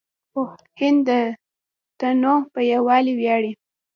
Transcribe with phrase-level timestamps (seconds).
[0.79, 1.09] هند د
[1.99, 3.51] تنوع په یووالي ویاړي.